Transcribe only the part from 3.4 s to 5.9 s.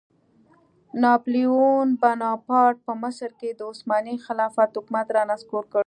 د عثماني خلافت حکومت رانسکور کړ.